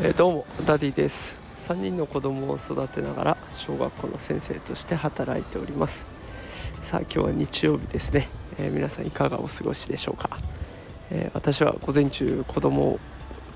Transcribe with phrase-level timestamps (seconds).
[0.00, 1.36] えー、どうもダディです。
[1.68, 6.06] 3人の子供を育てながら小学校の先生として働いております。
[6.82, 10.38] さあ今日は日曜日ですね、えー、皆さんいかがお過ごしでしょうか、
[11.10, 12.98] えー、私は午前中子供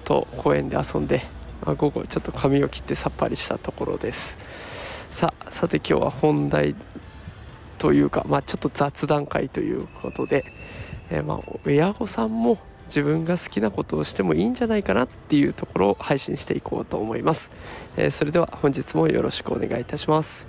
[0.05, 1.23] と公園で遊んで、
[1.65, 4.37] まあ、午後ちょっと髪を切ってさっぱりしたところです。
[5.11, 6.75] さあさて今日は本題
[7.79, 10.45] というか、まあ、ちょっと雑談会ということで、
[11.13, 17.51] えー、まあ親御さんも自分が好きなことをしてもいいんじゃないかなっていうところを配信していこうと思います、
[17.97, 20.47] えー、それでは本日もよろしくお願いいたします、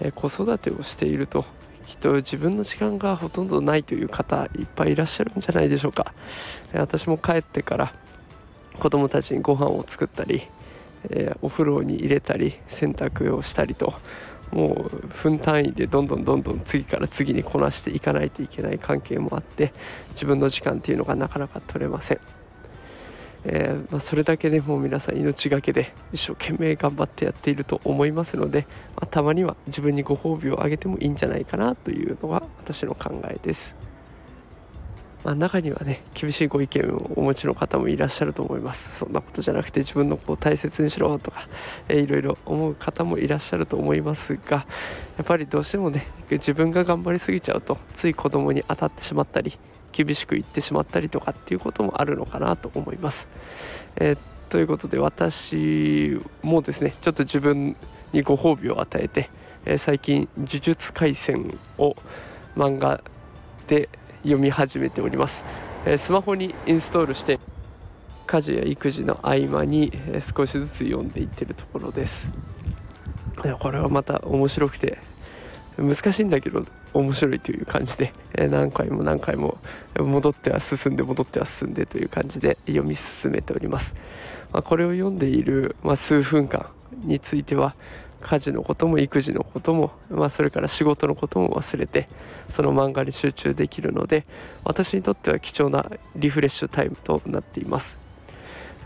[0.00, 1.44] えー、子育てをしていると
[1.86, 6.12] きっと自分の時間がほとんどないという方いっぱいいらっしゃるんじゃないでしょうか、
[6.72, 7.92] え、私も帰ってから
[8.78, 10.42] 子供たちにご飯を作ったり、
[11.10, 13.94] えお風呂に入れたり洗濯をしたりと
[14.52, 19.72] もう分単位でどんどんどんどん次から次にこなしていかないといけない関係もあって
[20.10, 22.20] 自分の時間っていうのがなかなか取れません、
[23.44, 33.91] えー、まあ、それだけでもう皆さん命がけで一生懸命頑張ってやっていると思いますので、まあ、たまには自分にご褒美をあげてもいいんじゃないかなというのが私の考えです。
[35.24, 38.98] まあ、中にはね厳しいご意見をお持ちの方もいらっしゃると思います。
[38.98, 41.48] そんなことじゃなくて自分の子を大切にしろとか、
[41.88, 44.66] えー、いろいろ思う方もいらっしゃると思いますが
[45.16, 49.58] やっぱりどうしてもね自分が頑張りすぎちゃうとつい子供に当たってしまったり
[49.92, 53.28] 厳しく言ってしまったりとかっていうこともあるのかなと思います、
[53.96, 57.76] えー、ということで私もですねちょっと自分
[58.12, 59.30] にご褒美を与えて、
[59.66, 61.94] えー、最近「呪術廻戦」を
[62.56, 63.02] 漫画
[63.68, 63.88] で
[64.22, 65.44] 読み始めております、
[65.84, 67.40] えスマホにインストールして
[68.26, 69.92] 家事や育児の合間に
[70.36, 72.30] 少しずつ読んでいってるところです。
[73.58, 74.98] これはまた面白くて
[75.76, 79.58] 難しいんだけど面白いという感じで何回も何回も
[79.98, 83.94] 戻っては進んで戻っては進んでという感じで読み進めております、
[84.52, 86.66] まあ、これを読んでいる、ま、数分間
[87.04, 87.74] については
[88.22, 92.08] 家事のことも育児のことも、まあ、それから仕事のことも忘れて
[92.50, 94.24] その漫画に集中できるので
[94.64, 97.98] 私にとっては貴重なリフレッシュタイムとなっています。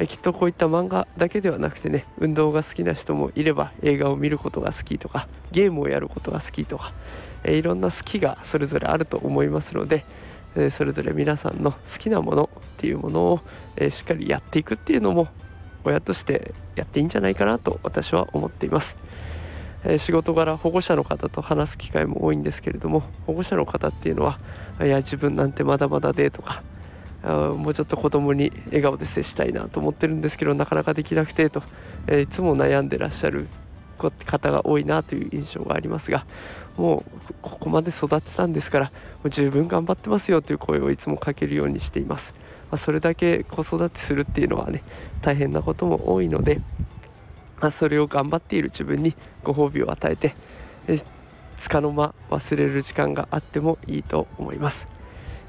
[0.09, 6.93] きっとこういった漫画だけではなくてね運動が好きな人もいれば映画を見ることが好きとかゲームをやることが好きとか
[7.47, 10.05] いろんな好きがそれぞれあると思いますので
[10.71, 13.41] それぞれ皆さんの好きなものっていうものを
[13.89, 15.29] しっかりやっていくっていうのも
[15.87, 18.97] 親としてやっていいんじゃないかなと私は思っています。
[19.85, 24.39] え仕事柄保護者の方と話す機会も多いんですけれども保護者の方っていうのは
[24.81, 26.63] いや自分なんてまだまだでとか
[27.23, 31.63] もうちょっと子供に笑顔で接したいなと思ってるんですけどなかなかできなくてと、
[32.07, 33.49] えいつも悩んでらっしゃる
[33.97, 36.25] 方が多いなという印象がありますが
[36.77, 38.93] もうここまで育てたんですからも
[39.25, 42.35] う十分頑張ってますよという声をいつもかけるようにしています、
[42.71, 44.83] まあ、それだけ子育てするっていうのはね
[45.23, 46.61] 大変なことも多いので
[47.61, 50.35] まあ、それを頑張っている自分にご褒美を与えて
[51.57, 54.87] つかの間忘れる時間があってもいいと思います、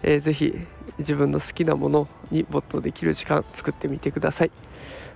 [0.04, 0.58] えー、ぜひ
[1.00, 4.52] 自分の好きなものに没頭できる時間作ってみてください。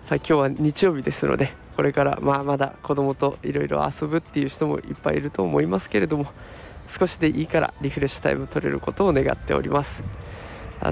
[0.03, 6.25] さあ今日は日曜日ですのでこれからまあまだ子供といろいろ遊ぶっていう人もいっぱいいると思いますけれども
[6.87, 10.03] 少しでいいからリフレッシュタイム取れることを願っております。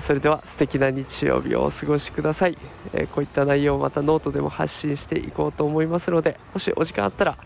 [0.01, 2.55] それでは素敵な日曜日をお過ごしください、
[2.93, 7.37] えこういった内容をまたノートでも発信していこうと思いますのでもしお時間あったら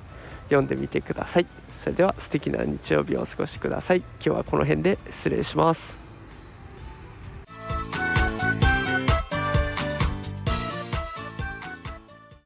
[0.49, 1.45] 読んでみてください。
[1.81, 3.99] それでは素敵な日曜日をお過ごしください。
[3.99, 6.02] 今日はこの辺で失礼します。